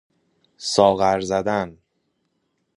[0.57, 1.77] ساغر زدن